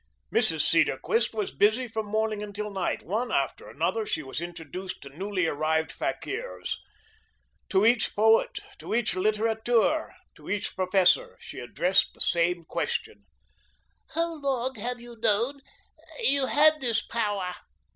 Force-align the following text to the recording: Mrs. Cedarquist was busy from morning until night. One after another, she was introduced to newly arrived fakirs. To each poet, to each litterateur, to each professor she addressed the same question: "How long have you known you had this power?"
Mrs. 0.33 0.61
Cedarquist 0.61 1.31
was 1.31 1.53
busy 1.53 1.87
from 1.87 2.07
morning 2.07 2.41
until 2.41 2.71
night. 2.71 3.03
One 3.03 3.31
after 3.31 3.69
another, 3.69 4.03
she 4.03 4.23
was 4.23 4.41
introduced 4.41 5.03
to 5.03 5.09
newly 5.15 5.45
arrived 5.45 5.91
fakirs. 5.91 6.79
To 7.69 7.85
each 7.85 8.15
poet, 8.15 8.57
to 8.79 8.95
each 8.95 9.13
litterateur, 9.13 10.15
to 10.33 10.49
each 10.49 10.75
professor 10.75 11.37
she 11.39 11.59
addressed 11.59 12.15
the 12.15 12.19
same 12.21 12.65
question: 12.65 13.25
"How 14.15 14.39
long 14.41 14.73
have 14.73 14.99
you 14.99 15.17
known 15.21 15.61
you 16.23 16.47
had 16.47 16.81
this 16.81 17.03
power?" 17.05 17.53